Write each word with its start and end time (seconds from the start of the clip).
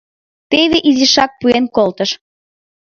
Теве, 0.49 0.77
изишак 0.89 1.31
пуэн 1.39 1.65
колтыш. 1.75 2.11